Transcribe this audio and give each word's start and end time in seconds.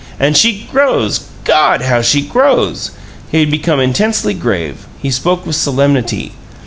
And 0.19 0.35
she 0.35 0.67
grows. 0.71 1.27
God! 1.43 1.83
how 1.83 2.01
she 2.01 2.21
grows!" 2.23 2.89
He 3.31 3.39
had 3.41 3.51
become 3.51 3.79
intensely 3.79 4.33
grave; 4.33 4.87
he 4.99 5.11
spoke 5.11 5.45
with 5.45 5.55
solemnity. 5.55 6.31